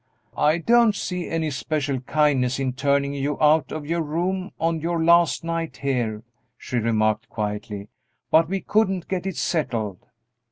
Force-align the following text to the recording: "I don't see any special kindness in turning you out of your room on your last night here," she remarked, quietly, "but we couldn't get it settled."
"I 0.35 0.57
don't 0.57 0.95
see 0.95 1.29
any 1.29 1.51
special 1.51 1.99
kindness 1.99 2.57
in 2.57 2.73
turning 2.73 3.13
you 3.13 3.39
out 3.39 3.71
of 3.71 3.85
your 3.85 4.01
room 4.01 4.49
on 4.59 4.81
your 4.81 5.03
last 5.03 5.43
night 5.43 5.77
here," 5.77 6.23
she 6.57 6.77
remarked, 6.77 7.29
quietly, 7.29 7.87
"but 8.31 8.49
we 8.49 8.61
couldn't 8.61 9.07
get 9.07 9.27
it 9.27 9.37
settled." 9.37 10.07